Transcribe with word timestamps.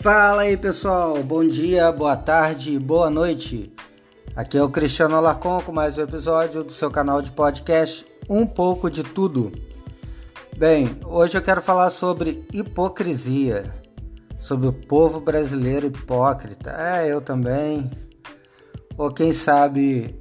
Fala 0.00 0.42
aí 0.42 0.56
pessoal, 0.56 1.20
bom 1.24 1.44
dia, 1.44 1.90
boa 1.90 2.16
tarde, 2.16 2.78
boa 2.78 3.10
noite. 3.10 3.72
Aqui 4.36 4.56
é 4.56 4.62
o 4.62 4.70
Cristiano 4.70 5.16
Alarcon 5.16 5.60
com 5.60 5.72
mais 5.72 5.98
um 5.98 6.02
episódio 6.02 6.62
do 6.62 6.70
seu 6.70 6.88
canal 6.88 7.20
de 7.20 7.32
podcast 7.32 8.06
Um 8.30 8.46
pouco 8.46 8.88
de 8.88 9.02
Tudo. 9.02 9.50
Bem, 10.56 11.00
hoje 11.04 11.36
eu 11.36 11.42
quero 11.42 11.60
falar 11.60 11.90
sobre 11.90 12.46
hipocrisia, 12.52 13.74
sobre 14.38 14.68
o 14.68 14.72
povo 14.72 15.20
brasileiro 15.20 15.88
hipócrita. 15.88 16.70
É, 16.78 17.12
eu 17.12 17.20
também. 17.20 17.90
Ou 18.96 19.12
quem 19.12 19.32
sabe 19.32 20.14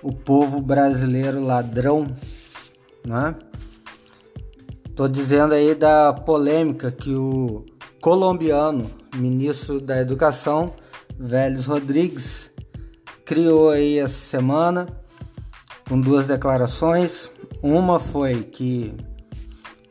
o 0.00 0.12
povo 0.12 0.60
brasileiro 0.60 1.44
ladrão, 1.44 2.14
né? 3.04 3.34
Tô 4.94 5.08
dizendo 5.08 5.54
aí 5.54 5.74
da 5.74 6.12
polêmica 6.12 6.92
que 6.92 7.12
o 7.12 7.64
colombiano, 8.02 8.90
ministro 9.14 9.80
da 9.80 10.00
Educação, 10.00 10.74
Vélez 11.16 11.66
Rodrigues, 11.66 12.50
criou 13.24 13.70
aí 13.70 14.00
essa 14.00 14.18
semana 14.18 14.88
com 15.88 16.00
duas 16.00 16.26
declarações. 16.26 17.30
Uma 17.62 18.00
foi 18.00 18.42
que 18.42 18.92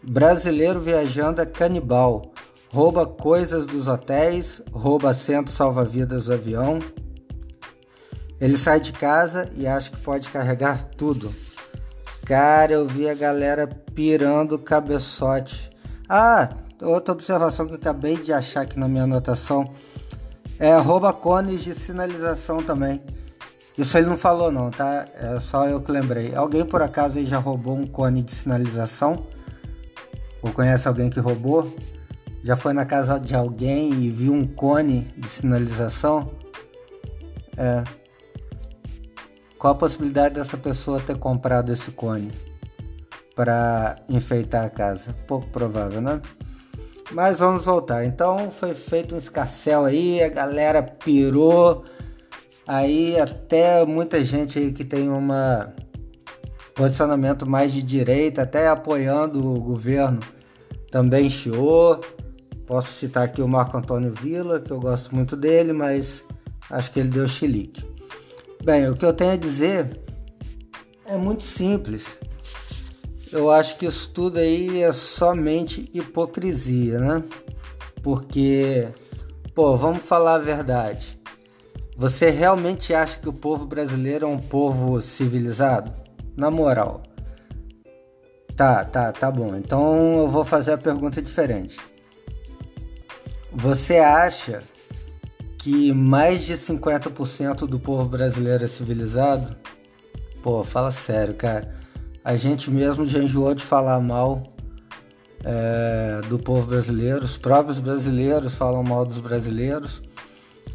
brasileiro 0.04 0.82
viajando 0.82 1.40
é 1.40 1.46
canibal, 1.46 2.34
rouba 2.70 3.06
coisas 3.06 3.66
dos 3.66 3.88
hotéis, 3.88 4.62
rouba 4.74 5.12
assento 5.12 5.50
salva-vidas 5.50 6.26
do 6.26 6.34
avião. 6.34 6.80
Ele 8.42 8.58
sai 8.58 8.82
de 8.82 8.92
casa 8.92 9.50
e 9.56 9.66
acha 9.66 9.90
que 9.90 10.02
pode 10.02 10.30
carregar 10.30 10.84
tudo. 10.98 11.34
Cara, 12.26 12.74
eu 12.74 12.86
vi 12.86 13.10
a 13.10 13.14
galera 13.14 13.68
pirando 13.96 14.56
o 14.56 14.60
cabeçote. 14.60 15.70
Ah, 16.10 16.50
outra 16.82 17.14
observação 17.14 17.68
que 17.68 17.76
acabei 17.76 18.18
de 18.18 18.34
achar 18.34 18.62
aqui 18.62 18.80
na 18.80 18.88
minha 18.88 19.04
anotação 19.04 19.72
é 20.60 20.76
rouba 20.78 21.12
cones 21.14 21.64
de 21.64 21.74
sinalização 21.74 22.62
também. 22.62 23.02
Isso 23.78 23.98
ele 23.98 24.08
não 24.08 24.18
falou 24.18 24.52
não, 24.52 24.70
tá? 24.70 25.06
É 25.16 25.40
só 25.40 25.68
eu 25.68 25.82
que 25.82 25.92
lembrei. 25.92 26.36
Alguém 26.36 26.66
por 26.66 26.82
acaso 26.82 27.18
aí 27.18 27.26
já 27.26 27.40
roubou 27.40 27.76
um 27.76 27.88
cone 27.88 28.22
de 28.22 28.32
sinalização? 28.32 29.26
Ou 30.42 30.52
conhece 30.52 30.88
alguém 30.88 31.10
que 31.10 31.20
roubou? 31.20 31.74
Já 32.44 32.56
foi 32.56 32.74
na 32.74 32.86
casa 32.86 33.20
de 33.20 33.36
alguém 33.36 33.92
e 33.94 34.10
viu 34.10 34.34
um 34.34 34.46
cone 34.46 35.08
de 35.18 35.28
sinalização? 35.30 36.32
É. 37.56 37.84
Qual 39.58 39.74
a 39.74 39.78
possibilidade 39.78 40.36
dessa 40.36 40.58
pessoa 40.58 41.00
ter 41.00 41.18
comprado 41.18 41.72
esse 41.72 41.92
cone 41.92 42.32
para 43.36 43.96
enfeitar 44.10 44.66
a 44.66 44.70
casa? 44.70 45.16
Pouco 45.28 45.48
provável, 45.48 46.02
né? 46.02 46.20
Mas 47.14 47.40
vamos 47.40 47.66
voltar. 47.66 48.06
Então 48.06 48.50
foi 48.52 48.74
feito 48.74 49.16
um 49.16 49.18
escarcel 49.18 49.86
aí, 49.86 50.22
a 50.22 50.30
galera 50.30 50.82
pirou. 50.82 51.84
Aí 52.68 53.20
até 53.20 53.86
muita 53.86 54.24
gente 54.24 54.58
aí 54.58 54.72
que 54.72 54.86
tem 54.86 55.10
um 55.10 55.28
posicionamento 56.74 57.48
mais 57.48 57.74
de 57.74 57.82
direita, 57.82 58.44
até 58.44 58.68
apoiando 58.68 59.46
o 59.46 59.60
governo, 59.60 60.20
também 60.90 61.30
chiou. 61.30 62.00
Posso 62.66 62.94
citar 62.94 63.24
aqui 63.24 63.42
o 63.42 63.48
Marco 63.48 63.78
Antônio 63.78 64.14
Villa, 64.14 64.62
que 64.62 64.72
eu 64.72 64.80
gosto 64.80 65.14
muito 65.14 65.36
dele, 65.36 65.74
mas 65.74 66.24
acho 66.70 66.92
que 66.92 67.02
ele 67.02 67.10
deu 67.10 67.28
chilique. 67.28 67.84
Bem, 68.64 68.88
o 68.90 68.96
que 68.96 69.06
eu 69.06 69.12
tenho 69.12 69.32
a 69.32 69.36
dizer 69.36 70.00
é 71.06 71.18
muito 71.18 71.44
simples 71.44 72.18
eu 73.32 73.52
acho 73.52 73.78
que 73.78 73.86
isso 73.86 74.10
tudo 74.10 74.40
aí 74.40 74.84
é 74.84 74.92
somente 74.92 75.90
hipocrisia, 75.94 77.00
né? 77.00 77.24
Porque, 78.04 78.88
pô, 79.56 79.78
vamos 79.78 80.04
falar 80.04 80.36
a 80.36 80.40
verdade. 80.40 81.20
Você 81.96 82.30
realmente 82.30 82.94
acha 82.94 83.20
que 83.20 83.30
o 83.30 83.34
povo 83.34 83.66
brasileiro 83.66 84.26
é 84.26 84.30
um 84.30 84.40
povo 84.40 85.00
civilizado? 85.00 85.94
Na 86.36 86.50
moral. 86.50 87.04
Tá, 88.56 88.84
tá, 88.84 89.12
tá 89.12 89.32
bom. 89.32 89.56
Então 89.56 90.18
eu 90.18 90.28
vou 90.28 90.44
fazer 90.44 90.74
a 90.74 90.78
pergunta 90.78 91.22
diferente. 91.22 91.78
Você 93.52 93.98
acha 93.98 94.64
que 95.58 95.94
mais 95.94 96.44
de 96.44 96.54
50% 96.54 97.68
do 97.68 97.80
povo 97.80 98.06
brasileiro 98.06 98.64
é 98.64 98.68
civilizado? 98.68 99.56
Pô, 100.42 100.64
fala 100.64 100.90
sério, 100.90 101.36
cara. 101.36 101.81
A 102.24 102.36
gente 102.36 102.70
mesmo 102.70 103.06
já 103.06 103.20
enjoou 103.20 103.56
de 103.56 103.64
falar 103.64 104.00
mal 104.00 104.44
é, 105.44 106.22
do 106.30 106.38
povo 106.38 106.68
brasileiro, 106.68 107.26
os 107.26 107.38
próprios 107.38 107.80
brasileiros 107.80 108.54
falam 108.54 108.84
mal 108.84 109.06
dos 109.06 109.20
brasileiros. 109.20 110.02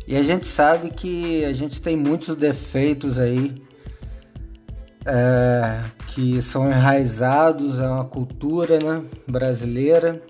E 0.07 0.17
a 0.17 0.23
gente 0.23 0.47
sabe 0.47 0.91
que 0.91 1.45
a 1.45 1.53
gente 1.53 1.81
tem 1.81 1.97
muitos 1.97 2.37
defeitos 2.37 3.19
aí 3.19 3.55
é, 5.05 5.83
que 6.09 6.43
são 6.43 6.69
enraizados, 6.69 7.79
é 7.79 7.87
uma 7.87 8.05
cultura 8.05 8.79
né, 8.81 9.05
brasileira 9.27 10.21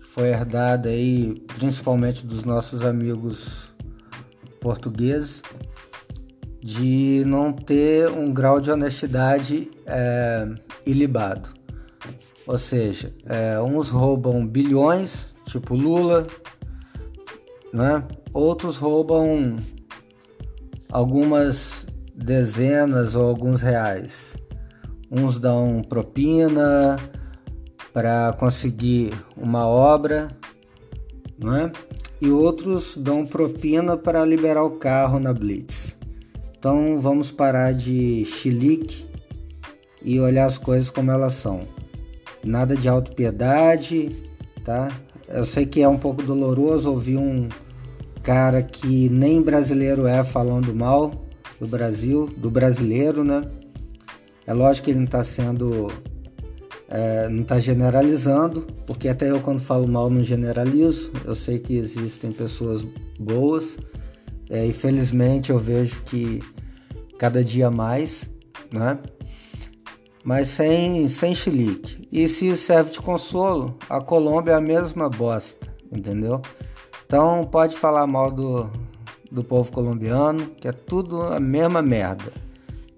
que 0.00 0.06
foi 0.06 0.28
herdada 0.28 0.88
aí 0.88 1.42
principalmente 1.58 2.24
dos 2.24 2.44
nossos 2.44 2.84
amigos 2.84 3.72
portugueses 4.60 5.42
de 6.60 7.22
não 7.26 7.52
ter 7.52 8.08
um 8.08 8.32
grau 8.32 8.60
de 8.60 8.70
honestidade 8.70 9.70
é, 9.86 10.48
ilibado. 10.86 11.50
Ou 12.46 12.58
seja, 12.58 13.12
é, 13.26 13.60
uns 13.60 13.90
roubam 13.90 14.46
bilhões, 14.46 15.26
tipo 15.44 15.74
Lula, 15.74 16.26
né? 17.72 18.02
outros 18.32 18.76
roubam 18.76 19.56
algumas 20.90 21.86
dezenas 22.14 23.14
ou 23.14 23.28
alguns 23.28 23.60
reais. 23.60 24.34
Uns 25.10 25.38
dão 25.38 25.82
propina 25.86 26.96
para 27.92 28.32
conseguir 28.38 29.12
uma 29.36 29.66
obra, 29.66 30.28
né? 31.38 31.70
e 32.20 32.30
outros 32.30 32.96
dão 32.96 33.26
propina 33.26 33.96
para 33.96 34.24
liberar 34.24 34.64
o 34.64 34.78
carro 34.78 35.18
na 35.18 35.32
Blitz. 35.32 35.97
Então 36.58 37.00
vamos 37.00 37.30
parar 37.30 37.72
de 37.72 38.24
chilique 38.24 39.06
e 40.02 40.18
olhar 40.18 40.46
as 40.46 40.58
coisas 40.58 40.90
como 40.90 41.10
elas 41.10 41.34
são. 41.34 41.60
Nada 42.44 42.76
de 42.76 42.88
autopiedade, 42.88 44.10
tá? 44.64 44.90
Eu 45.28 45.44
sei 45.44 45.66
que 45.66 45.82
é 45.82 45.88
um 45.88 45.98
pouco 45.98 46.22
doloroso 46.22 46.90
ouvir 46.90 47.16
um 47.16 47.48
cara 48.22 48.62
que 48.62 49.08
nem 49.08 49.40
brasileiro 49.40 50.06
é 50.06 50.24
falando 50.24 50.74
mal 50.74 51.26
do 51.60 51.66
Brasil, 51.66 52.26
do 52.36 52.50
brasileiro, 52.50 53.22
né? 53.22 53.42
É 54.46 54.54
lógico 54.54 54.86
que 54.86 54.90
ele 54.92 54.98
não 54.98 55.04
está 55.04 55.22
sendo, 55.22 55.92
é, 56.88 57.28
não 57.28 57.42
está 57.42 57.58
generalizando, 57.58 58.66
porque 58.86 59.08
até 59.08 59.30
eu 59.30 59.40
quando 59.40 59.60
falo 59.60 59.86
mal 59.86 60.08
não 60.08 60.22
generalizo. 60.22 61.12
Eu 61.24 61.34
sei 61.34 61.58
que 61.58 61.76
existem 61.76 62.32
pessoas 62.32 62.86
boas, 63.20 63.76
é, 64.50 64.66
infelizmente 64.66 65.50
eu 65.50 65.58
vejo 65.58 66.02
que 66.04 66.42
cada 67.18 67.44
dia 67.44 67.70
mais, 67.70 68.28
né? 68.72 68.98
Mas 70.24 70.48
sem, 70.48 71.08
sem 71.08 71.34
chilique. 71.34 72.06
E 72.12 72.28
se 72.28 72.54
serve 72.56 72.92
de 72.92 73.00
consolo, 73.00 73.76
a 73.88 74.00
Colômbia 74.00 74.52
é 74.52 74.54
a 74.54 74.60
mesma 74.60 75.08
bosta, 75.08 75.72
entendeu? 75.92 76.42
Então 77.06 77.46
pode 77.46 77.76
falar 77.76 78.06
mal 78.06 78.30
do, 78.30 78.70
do 79.30 79.42
povo 79.42 79.72
colombiano, 79.72 80.46
que 80.60 80.68
é 80.68 80.72
tudo 80.72 81.22
a 81.22 81.40
mesma 81.40 81.80
merda. 81.80 82.32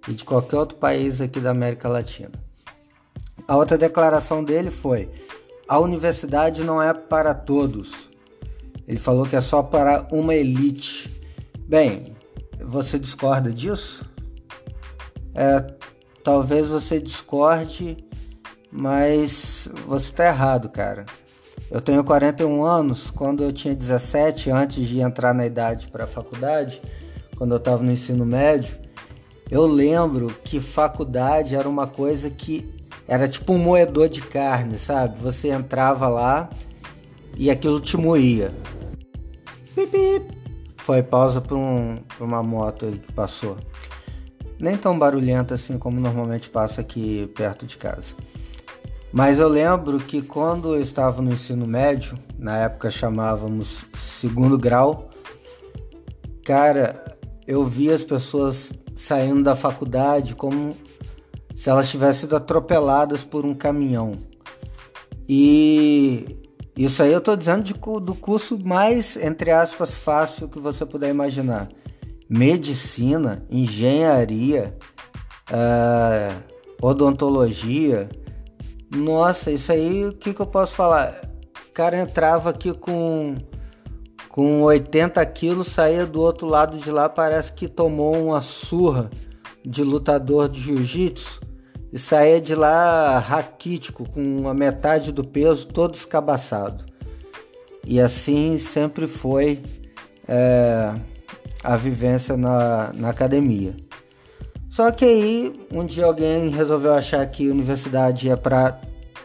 E 0.09 0.13
de 0.13 0.25
qualquer 0.25 0.57
outro 0.57 0.79
país 0.79 1.21
aqui 1.21 1.41
da 1.41 1.51
América 1.51 1.89
Latina. 1.89 2.33
A 3.47 3.57
outra 3.57 3.77
declaração 3.77 4.43
dele 4.43 4.71
foi: 4.71 5.09
a 5.69 5.79
universidade 5.79 6.65
não 6.65 6.83
é 6.83 6.93
para 6.93 7.35
todos. 7.35 8.09
Ele 8.89 8.99
falou 8.99 9.27
que 9.27 9.37
é 9.37 9.41
só 9.41 9.63
para 9.63 10.09
uma 10.11 10.35
elite. 10.35 11.20
Bem, 11.71 12.17
você 12.61 12.99
discorda 12.99 13.53
disso? 13.53 14.05
É, 15.33 15.65
talvez 16.25 16.67
você 16.67 16.99
discorde, 16.99 17.97
mas 18.73 19.69
você 19.87 20.07
está 20.07 20.27
errado, 20.27 20.69
cara. 20.69 21.07
Eu 21.71 21.81
tenho 21.81 22.03
41 22.03 22.65
anos. 22.65 23.13
Quando 23.13 23.45
eu 23.45 23.53
tinha 23.53 23.73
17, 23.73 24.51
antes 24.51 24.89
de 24.89 24.99
entrar 24.99 25.33
na 25.33 25.47
idade 25.47 25.87
para 25.87 26.07
a 26.07 26.09
faculdade, 26.09 26.83
quando 27.37 27.53
eu 27.53 27.59
estava 27.59 27.85
no 27.85 27.93
ensino 27.93 28.27
médio, 28.27 28.75
eu 29.49 29.65
lembro 29.65 30.27
que 30.43 30.59
faculdade 30.59 31.55
era 31.55 31.69
uma 31.69 31.87
coisa 31.87 32.29
que 32.31 32.69
era 33.07 33.29
tipo 33.29 33.53
um 33.53 33.59
moedor 33.59 34.09
de 34.09 34.23
carne, 34.23 34.77
sabe? 34.77 35.17
Você 35.21 35.51
entrava 35.51 36.09
lá 36.09 36.51
e 37.37 37.49
aquilo 37.49 37.81
te 37.81 37.97
moía. 37.97 38.53
Pip, 39.77 40.40
foi 40.91 41.05
pausa 41.05 41.41
para 41.41 41.57
um, 41.57 42.01
uma 42.19 42.43
moto 42.43 42.85
aí 42.85 42.99
que 42.99 43.13
passou. 43.13 43.57
Nem 44.59 44.77
tão 44.77 44.99
barulhenta 44.99 45.55
assim 45.55 45.79
como 45.79 46.01
normalmente 46.01 46.51
passa 46.51 46.81
aqui 46.81 47.31
perto 47.37 47.65
de 47.65 47.77
casa. 47.77 48.13
Mas 49.13 49.39
eu 49.39 49.47
lembro 49.47 50.01
que 50.01 50.21
quando 50.21 50.75
eu 50.75 50.83
estava 50.83 51.23
no 51.23 51.33
ensino 51.33 51.65
médio, 51.65 52.19
na 52.37 52.59
época 52.59 52.91
chamávamos 52.91 53.87
segundo 53.95 54.59
grau, 54.59 55.11
cara, 56.45 57.17
eu 57.47 57.65
via 57.65 57.95
as 57.95 58.03
pessoas 58.03 58.73
saindo 58.97 59.45
da 59.45 59.55
faculdade 59.55 60.35
como 60.35 60.77
se 61.55 61.71
elas 61.71 61.89
tivessem 61.89 62.23
sido 62.23 62.35
atropeladas 62.35 63.23
por 63.23 63.47
um 63.47 63.55
caminhão. 63.55 64.19
E 65.29 66.50
isso 66.77 67.03
aí 67.03 67.13
eu 67.13 67.19
estou 67.19 67.37
dizendo 67.37 67.63
de, 67.63 67.75
do 67.75 68.15
curso 68.15 68.59
mais, 68.59 69.17
entre 69.17 69.51
aspas, 69.51 69.95
fácil 69.95 70.49
que 70.49 70.59
você 70.59 70.87
puder 70.87 71.11
imaginar. 71.11 71.69
Medicina, 72.29 73.45
engenharia, 73.51 74.77
uh, 75.51 76.43
odontologia. 76.81 78.09
Nossa, 78.95 79.51
isso 79.51 79.73
aí, 79.73 80.07
o 80.07 80.13
que, 80.13 80.33
que 80.33 80.41
eu 80.41 80.47
posso 80.47 80.75
falar? 80.75 81.29
O 81.69 81.73
cara 81.73 81.99
entrava 81.99 82.51
aqui 82.51 82.73
com, 82.73 83.35
com 84.29 84.63
80 84.63 85.25
quilos, 85.27 85.69
saía 85.69 86.07
do 86.07 86.21
outro 86.21 86.47
lado 86.47 86.79
de 86.79 86.91
lá, 86.91 87.09
parece 87.09 87.53
que 87.53 87.69
tomou 87.69 88.15
uma 88.27 88.41
surra 88.41 89.11
de 89.65 89.83
lutador 89.83 90.49
de 90.49 90.61
jiu-jitsu 90.61 91.50
e 91.93 91.99
saía 91.99 92.41
de 92.41 92.55
lá 92.55 93.19
raquítico, 93.19 94.09
com 94.09 94.49
a 94.49 94.55
metade 94.55 95.11
do 95.13 95.25
peso 95.25 95.67
todo 95.67 95.95
escabaçado. 95.95 96.85
E 97.85 98.01
assim 98.01 98.59
sempre 98.59 99.07
foi 99.07 99.61
é, 100.29 100.95
a 101.65 101.77
vivência 101.77 102.37
na, 102.37 102.93
na 102.95 103.09
academia. 103.09 103.75
Só 104.69 104.91
que 104.93 105.05
aí 105.05 105.67
um 105.73 105.85
dia 105.85 106.05
alguém 106.05 106.49
resolveu 106.49 106.95
achar 106.95 107.27
que 107.27 107.49
universidade 107.49 108.31
é 108.31 108.37
para 108.37 108.81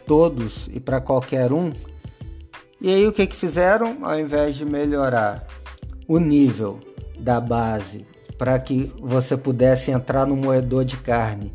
todos 0.07 0.67
e 0.73 0.79
para 0.79 0.99
qualquer 0.99 1.53
um. 1.53 1.71
E 2.81 2.91
aí 2.91 3.07
o 3.07 3.11
que, 3.11 3.27
que 3.27 3.35
fizeram? 3.35 3.99
Ao 4.01 4.19
invés 4.19 4.55
de 4.55 4.65
melhorar 4.65 5.45
o 6.07 6.17
nível 6.17 6.79
da 7.19 7.39
base 7.39 8.05
para 8.37 8.57
que 8.59 8.91
você 8.99 9.37
pudesse 9.37 9.91
entrar 9.91 10.25
no 10.25 10.35
moedor 10.35 10.83
de 10.83 10.97
carne 10.97 11.53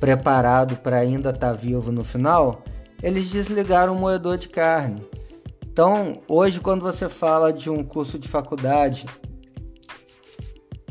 preparado 0.00 0.76
para 0.76 0.98
ainda 0.98 1.30
estar 1.30 1.48
tá 1.48 1.52
vivo 1.52 1.90
no 1.90 2.04
final, 2.04 2.62
eles 3.02 3.30
desligaram 3.30 3.94
o 3.94 3.98
moedor 3.98 4.36
de 4.36 4.48
carne. 4.48 5.02
Então, 5.62 6.20
hoje, 6.26 6.60
quando 6.60 6.82
você 6.82 7.08
fala 7.08 7.52
de 7.52 7.70
um 7.70 7.84
curso 7.84 8.18
de 8.18 8.26
faculdade 8.26 9.06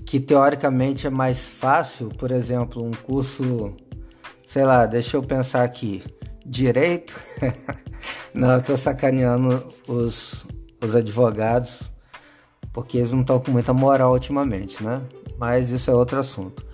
que 0.06 0.22
teoricamente 0.22 1.06
é 1.06 1.10
mais 1.10 1.46
fácil, 1.46 2.08
por 2.08 2.32
exemplo, 2.32 2.82
um 2.82 2.92
curso, 2.92 3.76
sei 4.46 4.64
lá, 4.64 4.86
deixa 4.86 5.18
eu 5.18 5.22
pensar 5.22 5.66
aqui, 5.66 6.02
direito. 6.46 7.20
não, 8.34 8.54
eu 8.54 8.62
tô 8.62 8.78
sacaneando 8.78 9.68
os, 9.86 10.46
os 10.82 10.96
advogados, 10.96 11.84
porque 12.72 13.00
eles 13.00 13.12
não 13.12 13.22
estão 13.22 13.38
com 13.42 13.52
muita 13.52 13.74
moral 13.74 14.14
ultimamente, 14.14 14.82
né? 14.82 15.02
Mas 15.38 15.72
isso 15.72 15.92
é 15.92 15.94
outro 15.94 16.18
assunto. 16.18 16.66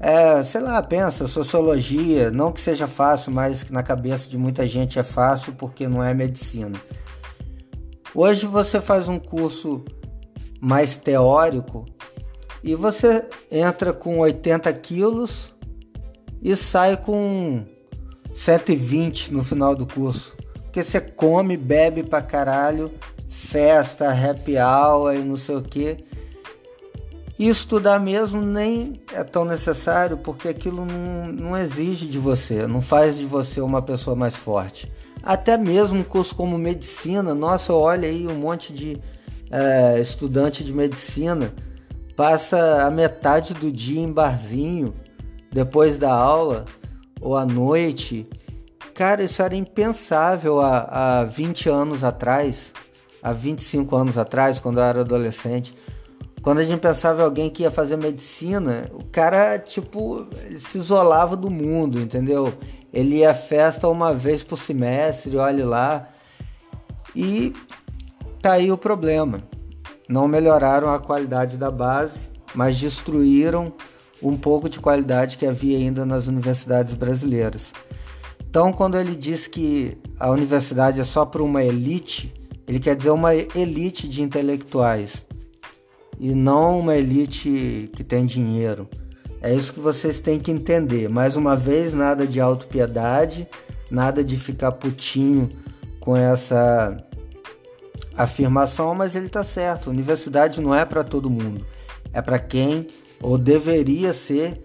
É, 0.00 0.42
sei 0.42 0.60
lá, 0.60 0.82
pensa, 0.82 1.26
sociologia, 1.26 2.30
não 2.30 2.52
que 2.52 2.60
seja 2.60 2.86
fácil, 2.86 3.32
mas 3.32 3.62
que 3.62 3.72
na 3.72 3.82
cabeça 3.82 4.28
de 4.28 4.36
muita 4.36 4.66
gente 4.66 4.98
é 4.98 5.02
fácil 5.02 5.54
porque 5.54 5.88
não 5.88 6.02
é 6.02 6.12
medicina. 6.12 6.78
Hoje 8.14 8.46
você 8.46 8.80
faz 8.80 9.08
um 9.08 9.18
curso 9.18 9.84
mais 10.60 10.96
teórico 10.96 11.84
e 12.62 12.74
você 12.74 13.24
entra 13.50 13.92
com 13.92 14.18
80 14.18 14.72
quilos 14.74 15.54
e 16.40 16.54
sai 16.54 16.96
com 16.96 17.64
120 18.34 19.32
no 19.32 19.42
final 19.42 19.74
do 19.74 19.86
curso. 19.86 20.36
Porque 20.64 20.82
você 20.82 21.00
come, 21.00 21.56
bebe 21.56 22.02
pra 22.02 22.20
caralho, 22.20 22.92
festa, 23.28 24.10
happy 24.10 24.56
hour 24.58 25.14
e 25.14 25.18
não 25.18 25.36
sei 25.36 25.56
o 25.56 25.62
que. 25.62 26.04
E 27.38 27.48
estudar 27.48 27.98
mesmo 27.98 28.40
nem 28.40 29.02
é 29.12 29.24
tão 29.24 29.44
necessário 29.44 30.16
porque 30.16 30.48
aquilo 30.48 30.86
não, 30.86 31.26
não 31.26 31.56
exige 31.56 32.06
de 32.06 32.18
você, 32.18 32.66
não 32.66 32.80
faz 32.80 33.18
de 33.18 33.24
você 33.24 33.60
uma 33.60 33.82
pessoa 33.82 34.14
mais 34.14 34.36
forte. 34.36 34.90
Até 35.22 35.56
mesmo 35.56 35.98
um 35.98 36.04
curso 36.04 36.34
como 36.36 36.56
medicina, 36.56 37.34
nossa, 37.34 37.72
olha 37.72 38.08
aí 38.08 38.26
um 38.28 38.36
monte 38.36 38.72
de 38.72 39.00
é, 39.50 39.98
estudante 40.00 40.62
de 40.62 40.72
medicina 40.72 41.52
passa 42.16 42.84
a 42.84 42.90
metade 42.90 43.54
do 43.54 43.70
dia 43.72 44.00
em 44.00 44.12
barzinho, 44.12 44.94
depois 45.50 45.98
da 45.98 46.12
aula 46.12 46.64
ou 47.20 47.36
à 47.36 47.44
noite. 47.44 48.28
Cara, 48.94 49.24
isso 49.24 49.42
era 49.42 49.56
impensável 49.56 50.60
há, 50.60 51.20
há 51.20 51.24
20 51.24 51.68
anos 51.68 52.04
atrás, 52.04 52.72
há 53.22 53.32
25 53.32 53.96
anos 53.96 54.18
atrás, 54.18 54.60
quando 54.60 54.78
eu 54.78 54.84
era 54.84 55.00
adolescente. 55.00 55.74
Quando 56.44 56.58
a 56.58 56.62
gente 56.62 56.80
pensava 56.80 57.22
em 57.22 57.24
alguém 57.24 57.48
que 57.48 57.62
ia 57.62 57.70
fazer 57.70 57.96
medicina, 57.96 58.90
o 58.92 59.02
cara, 59.02 59.58
tipo, 59.58 60.26
se 60.58 60.76
isolava 60.76 61.34
do 61.34 61.48
mundo, 61.48 61.98
entendeu? 61.98 62.52
Ele 62.92 63.20
ia 63.20 63.30
à 63.30 63.34
festa 63.34 63.88
uma 63.88 64.12
vez 64.12 64.42
por 64.42 64.58
semestre, 64.58 65.38
olhe 65.38 65.62
lá. 65.62 66.06
E 67.16 67.54
tá 68.42 68.52
aí 68.52 68.70
o 68.70 68.76
problema. 68.76 69.42
Não 70.06 70.28
melhoraram 70.28 70.92
a 70.92 70.98
qualidade 70.98 71.56
da 71.56 71.70
base, 71.70 72.28
mas 72.54 72.78
destruíram 72.78 73.72
um 74.22 74.36
pouco 74.36 74.68
de 74.68 74.78
qualidade 74.78 75.38
que 75.38 75.46
havia 75.46 75.78
ainda 75.78 76.04
nas 76.04 76.26
universidades 76.26 76.92
brasileiras. 76.92 77.72
Então, 78.46 78.70
quando 78.70 78.98
ele 78.98 79.16
diz 79.16 79.46
que 79.46 79.96
a 80.20 80.30
universidade 80.30 81.00
é 81.00 81.04
só 81.04 81.24
para 81.24 81.42
uma 81.42 81.64
elite, 81.64 82.34
ele 82.68 82.78
quer 82.78 82.94
dizer 82.94 83.10
uma 83.10 83.34
elite 83.34 84.06
de 84.06 84.20
intelectuais 84.20 85.24
e 86.18 86.34
não 86.34 86.80
uma 86.80 86.96
elite 86.96 87.90
que 87.94 88.04
tem 88.04 88.24
dinheiro. 88.24 88.88
É 89.40 89.54
isso 89.54 89.72
que 89.72 89.80
vocês 89.80 90.20
têm 90.20 90.38
que 90.38 90.50
entender. 90.50 91.08
Mais 91.08 91.36
uma 91.36 91.54
vez, 91.54 91.92
nada 91.92 92.26
de 92.26 92.40
autopiedade, 92.40 93.46
nada 93.90 94.24
de 94.24 94.36
ficar 94.36 94.72
putinho 94.72 95.50
com 96.00 96.16
essa 96.16 96.96
afirmação, 98.16 98.94
mas 98.94 99.14
ele 99.14 99.26
está 99.26 99.44
certo. 99.44 99.90
Universidade 99.90 100.60
não 100.60 100.74
é 100.74 100.84
para 100.84 101.04
todo 101.04 101.30
mundo. 101.30 101.66
É 102.12 102.22
para 102.22 102.38
quem, 102.38 102.88
ou 103.20 103.36
deveria 103.36 104.12
ser, 104.12 104.64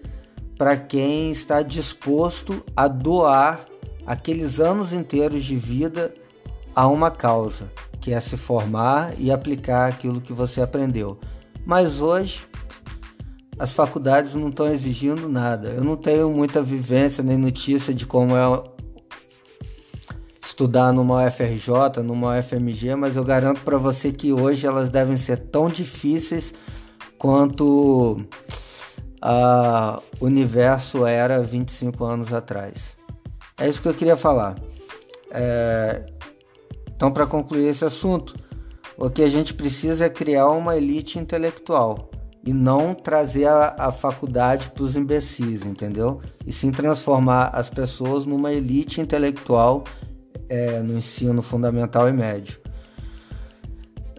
para 0.56 0.76
quem 0.76 1.30
está 1.30 1.62
disposto 1.62 2.64
a 2.76 2.86
doar 2.86 3.66
aqueles 4.06 4.60
anos 4.60 4.92
inteiros 4.92 5.44
de 5.44 5.56
vida 5.56 6.14
a 6.74 6.86
uma 6.86 7.10
causa, 7.10 7.70
que 8.00 8.12
é 8.12 8.20
se 8.20 8.36
formar 8.36 9.12
e 9.18 9.30
aplicar 9.30 9.88
aquilo 9.88 10.20
que 10.20 10.32
você 10.32 10.60
aprendeu. 10.60 11.18
Mas 11.64 12.00
hoje 12.00 12.40
as 13.58 13.72
faculdades 13.72 14.34
não 14.34 14.48
estão 14.48 14.72
exigindo 14.72 15.28
nada. 15.28 15.68
Eu 15.68 15.84
não 15.84 15.96
tenho 15.96 16.30
muita 16.32 16.62
vivência 16.62 17.22
nem 17.22 17.36
notícia 17.36 17.92
de 17.92 18.06
como 18.06 18.34
é 18.36 18.62
estudar 20.42 20.92
numa 20.92 21.26
UFRJ, 21.26 22.02
numa 22.02 22.38
UFMG, 22.38 22.94
mas 22.94 23.16
eu 23.16 23.24
garanto 23.24 23.60
para 23.60 23.78
você 23.78 24.12
que 24.12 24.32
hoje 24.32 24.66
elas 24.66 24.90
devem 24.90 25.16
ser 25.16 25.36
tão 25.36 25.68
difíceis 25.68 26.52
quanto 27.18 28.22
a 29.22 30.00
universo 30.20 31.06
era 31.06 31.42
25 31.42 32.04
anos 32.04 32.32
atrás. 32.32 32.96
É 33.58 33.68
isso 33.68 33.82
que 33.82 33.88
eu 33.88 33.94
queria 33.94 34.16
falar. 34.16 34.56
É... 35.30 36.06
Então, 36.94 37.10
para 37.10 37.26
concluir 37.26 37.68
esse 37.68 37.84
assunto, 37.84 38.34
o 39.00 39.08
que 39.08 39.22
a 39.22 39.28
gente 39.28 39.54
precisa 39.54 40.04
é 40.04 40.10
criar 40.10 40.50
uma 40.50 40.76
elite 40.76 41.18
intelectual 41.18 42.10
e 42.44 42.52
não 42.52 42.94
trazer 42.94 43.46
a, 43.46 43.74
a 43.78 43.90
faculdade 43.90 44.70
para 44.70 44.82
os 44.82 44.94
imbecis, 44.94 45.64
entendeu? 45.64 46.20
E 46.46 46.52
sim 46.52 46.70
transformar 46.70 47.46
as 47.54 47.70
pessoas 47.70 48.26
numa 48.26 48.52
elite 48.52 49.00
intelectual 49.00 49.84
é, 50.50 50.80
no 50.80 50.98
ensino 50.98 51.40
fundamental 51.40 52.08
e 52.10 52.12
médio. 52.12 52.60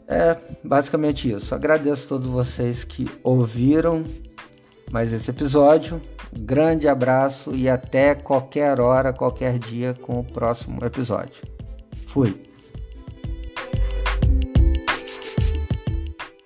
É 0.07 0.35
basicamente 0.63 1.31
isso. 1.31 1.53
Agradeço 1.53 2.05
a 2.05 2.09
todos 2.09 2.27
vocês 2.27 2.83
que 2.83 3.07
ouviram 3.23 4.03
mais 4.91 5.13
esse 5.13 5.29
episódio. 5.29 6.01
Grande 6.33 6.87
abraço 6.87 7.55
e 7.55 7.69
até 7.69 8.15
qualquer 8.15 8.79
hora, 8.79 9.13
qualquer 9.13 9.59
dia 9.59 9.93
com 9.93 10.19
o 10.19 10.23
próximo 10.23 10.83
episódio. 10.83 11.43
Fui. 12.07 12.50